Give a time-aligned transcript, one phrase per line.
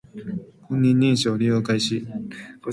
[0.63, 2.07] 本人認証をして利用開始